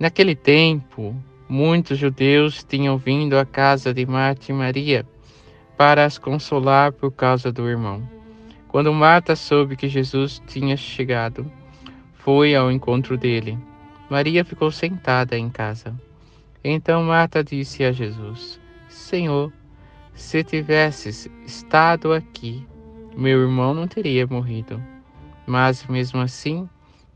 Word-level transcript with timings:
Naquele 0.00 0.34
tempo, 0.34 1.14
muitos 1.46 1.98
judeus 1.98 2.64
tinham 2.64 2.96
vindo 2.96 3.36
à 3.38 3.44
casa 3.44 3.92
de 3.92 4.06
Marta 4.06 4.50
e 4.50 4.54
Maria 4.54 5.06
para 5.76 6.06
as 6.06 6.16
consolar 6.16 6.90
por 6.90 7.12
causa 7.12 7.52
do 7.52 7.68
irmão. 7.68 8.02
Quando 8.68 8.94
Marta 8.94 9.36
soube 9.36 9.76
que 9.76 9.90
Jesus 9.90 10.42
tinha 10.46 10.74
chegado, 10.74 11.52
foi 12.14 12.54
ao 12.54 12.72
encontro 12.72 13.14
dele. 13.18 13.58
Maria 14.08 14.42
ficou 14.42 14.70
sentada 14.70 15.36
em 15.36 15.50
casa. 15.50 15.94
Então 16.64 17.04
Marta 17.04 17.44
disse 17.44 17.84
a 17.84 17.92
Jesus: 17.92 18.58
Senhor, 18.88 19.52
se 20.14 20.42
tivesses 20.42 21.28
estado 21.44 22.14
aqui, 22.14 22.66
meu 23.14 23.42
irmão 23.42 23.74
não 23.74 23.86
teria 23.86 24.26
morrido. 24.26 24.82
Mas 25.46 25.86
mesmo 25.86 26.22
assim, 26.22 26.66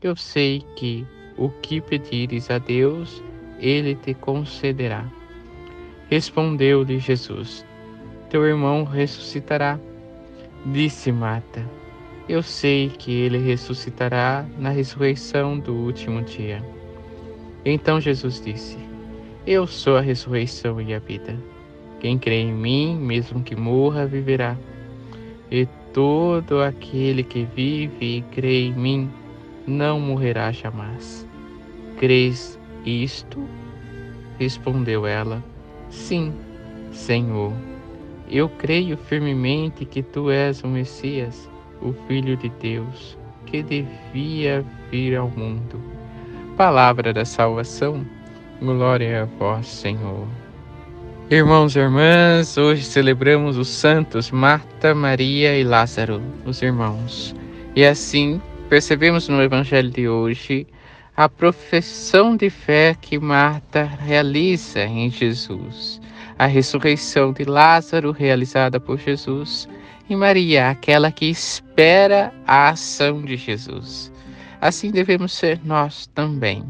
eu 0.03 0.15
sei 0.15 0.63
que 0.75 1.03
o 1.37 1.49
que 1.49 1.81
pedires 1.81 2.49
a 2.49 2.57
Deus, 2.57 3.23
ele 3.59 3.95
te 3.95 4.13
concederá. 4.13 5.05
Respondeu-lhe 6.09 6.99
Jesus: 6.99 7.65
Teu 8.29 8.45
irmão 8.45 8.83
ressuscitará. 8.83 9.79
Disse 10.65 11.11
Marta: 11.11 11.63
Eu 12.27 12.41
sei 12.41 12.89
que 12.89 13.11
ele 13.11 13.37
ressuscitará 13.37 14.45
na 14.57 14.69
ressurreição 14.69 15.59
do 15.59 15.73
último 15.73 16.21
dia. 16.21 16.63
Então 17.63 17.99
Jesus 17.99 18.41
disse: 18.43 18.77
Eu 19.45 19.65
sou 19.65 19.97
a 19.97 20.01
ressurreição 20.01 20.79
e 20.81 20.93
a 20.93 20.99
vida. 20.99 21.35
Quem 21.99 22.19
crê 22.19 22.41
em 22.41 22.53
mim, 22.53 22.97
mesmo 22.97 23.41
que 23.41 23.55
morra, 23.55 24.05
viverá. 24.05 24.55
E 25.49 25.67
todo 25.93 26.61
aquele 26.61 27.23
que 27.23 27.47
vive 27.55 28.17
e 28.17 28.21
crê 28.33 28.67
em 28.67 28.73
mim, 28.73 29.09
não 29.67 29.99
morrerá 29.99 30.51
jamais. 30.51 31.27
Crês 31.97 32.59
isto? 32.85 33.43
Respondeu 34.37 35.07
ela: 35.07 35.43
Sim, 35.89 36.33
Senhor. 36.91 37.53
Eu 38.29 38.49
creio 38.49 38.97
firmemente 38.97 39.85
que 39.85 40.01
tu 40.01 40.31
és 40.31 40.63
o 40.63 40.67
Messias, 40.67 41.49
o 41.81 41.93
Filho 42.07 42.35
de 42.35 42.49
Deus, 42.59 43.17
que 43.45 43.61
devia 43.61 44.65
vir 44.89 45.15
ao 45.15 45.29
mundo. 45.29 45.79
Palavra 46.57 47.13
da 47.13 47.23
salvação, 47.23 48.03
glória 48.59 49.23
a 49.23 49.25
vós, 49.25 49.67
Senhor. 49.67 50.27
Irmãos 51.29 51.75
e 51.75 51.79
irmãs, 51.79 52.57
hoje 52.57 52.83
celebramos 52.83 53.57
os 53.57 53.67
santos 53.67 54.31
Marta, 54.31 54.93
Maria 54.93 55.57
e 55.57 55.63
Lázaro, 55.63 56.21
os 56.45 56.61
irmãos. 56.61 57.35
E 57.75 57.83
assim 57.83 58.41
percebemos 58.69 59.27
no 59.27 59.41
Evangelho 59.41 59.91
de 59.91 60.07
hoje 60.07 60.67
a 61.15 61.29
profissão 61.29 62.35
de 62.35 62.49
fé 62.49 62.95
que 62.99 63.17
Marta 63.17 63.83
realiza 63.83 64.83
em 64.83 65.09
Jesus, 65.09 66.01
a 66.37 66.45
ressurreição 66.45 67.31
de 67.31 67.45
Lázaro 67.45 68.11
realizada 68.11 68.79
por 68.79 68.99
Jesus 68.99 69.69
e 70.09 70.15
Maria, 70.15 70.69
aquela 70.69 71.11
que 71.11 71.25
espera 71.25 72.33
a 72.45 72.69
ação 72.69 73.21
de 73.21 73.37
Jesus. 73.37 74.11
Assim 74.59 74.91
devemos 74.91 75.31
ser 75.31 75.59
nós 75.63 76.07
também. 76.07 76.63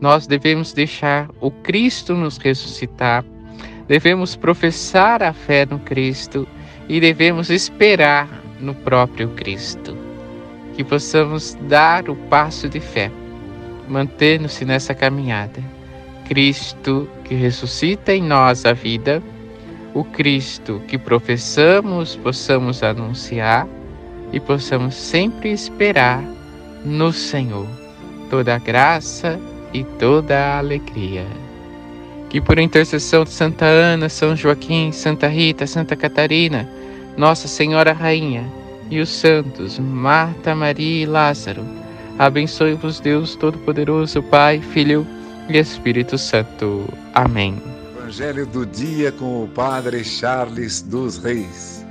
Nós 0.00 0.26
devemos 0.26 0.72
deixar 0.72 1.30
o 1.40 1.50
Cristo 1.50 2.14
nos 2.14 2.36
ressuscitar, 2.36 3.24
devemos 3.86 4.36
professar 4.36 5.22
a 5.22 5.32
fé 5.32 5.64
no 5.64 5.78
Cristo 5.78 6.46
e 6.88 7.00
devemos 7.00 7.48
esperar 7.48 8.28
no 8.60 8.74
próprio 8.74 9.28
Cristo 9.30 10.13
que 10.74 10.84
possamos 10.84 11.56
dar 11.62 12.08
o 12.08 12.16
passo 12.16 12.68
de 12.68 12.80
fé, 12.80 13.10
mantendo-se 13.88 14.64
nessa 14.64 14.94
caminhada. 14.94 15.62
Cristo 16.26 17.08
que 17.24 17.34
ressuscita 17.34 18.12
em 18.12 18.22
nós 18.22 18.64
a 18.64 18.72
vida, 18.72 19.22
o 19.92 20.02
Cristo 20.02 20.82
que 20.88 20.98
professamos, 20.98 22.16
possamos 22.16 22.82
anunciar 22.82 23.68
e 24.32 24.40
possamos 24.40 24.94
sempre 24.94 25.52
esperar 25.52 26.22
no 26.84 27.12
Senhor 27.12 27.68
toda 28.28 28.54
a 28.54 28.58
graça 28.58 29.38
e 29.72 29.84
toda 29.84 30.36
a 30.36 30.58
alegria. 30.58 31.24
Que 32.28 32.40
por 32.40 32.58
intercessão 32.58 33.22
de 33.22 33.30
Santa 33.30 33.64
Ana, 33.64 34.08
São 34.08 34.34
Joaquim, 34.34 34.90
Santa 34.90 35.28
Rita, 35.28 35.66
Santa 35.68 35.94
Catarina, 35.94 36.68
Nossa 37.16 37.46
Senhora 37.46 37.92
Rainha, 37.92 38.44
e 38.90 39.00
os 39.00 39.08
santos 39.08 39.78
Marta, 39.78 40.54
Maria 40.54 41.02
e 41.02 41.06
Lázaro. 41.06 41.64
Abençoe-vos 42.18 43.00
Deus 43.00 43.34
Todo-Poderoso, 43.36 44.22
Pai, 44.22 44.60
Filho 44.60 45.06
e 45.48 45.58
Espírito 45.58 46.16
Santo. 46.16 46.86
Amém. 47.12 47.60
Evangelho 47.96 48.46
do 48.46 48.64
dia 48.64 49.10
com 49.10 49.44
o 49.44 49.48
Padre 49.48 50.04
Charles 50.04 50.82
dos 50.82 51.18
Reis. 51.18 51.84